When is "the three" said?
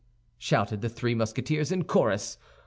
0.81-1.13